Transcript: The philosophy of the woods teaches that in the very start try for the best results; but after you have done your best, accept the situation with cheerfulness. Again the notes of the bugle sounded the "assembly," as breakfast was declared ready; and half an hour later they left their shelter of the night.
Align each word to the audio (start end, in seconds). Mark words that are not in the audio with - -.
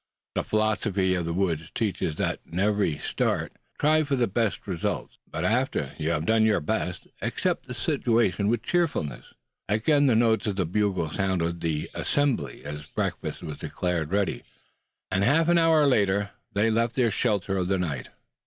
The 0.33 0.43
philosophy 0.43 1.13
of 1.13 1.25
the 1.25 1.31
woods 1.33 1.69
teaches 1.75 2.15
that 2.15 2.39
in 2.47 2.57
the 2.57 2.73
very 2.73 2.97
start 2.97 3.53
try 3.79 4.01
for 4.03 4.15
the 4.15 4.25
best 4.25 4.65
results; 4.65 5.19
but 5.29 5.45
after 5.45 5.93
you 5.99 6.09
have 6.09 6.25
done 6.25 6.43
your 6.43 6.59
best, 6.59 7.07
accept 7.21 7.67
the 7.67 7.75
situation 7.75 8.47
with 8.47 8.63
cheerfulness. 8.63 9.25
Again 9.69 10.07
the 10.07 10.15
notes 10.15 10.47
of 10.47 10.55
the 10.55 10.65
bugle 10.65 11.11
sounded 11.11 11.61
the 11.61 11.87
"assembly," 11.93 12.65
as 12.65 12.87
breakfast 12.87 13.43
was 13.43 13.59
declared 13.59 14.11
ready; 14.11 14.41
and 15.11 15.23
half 15.23 15.47
an 15.49 15.59
hour 15.59 15.85
later 15.85 16.31
they 16.51 16.71
left 16.71 16.95
their 16.95 17.11
shelter 17.11 17.55
of 17.57 17.67
the 17.67 17.77
night. 17.77 18.09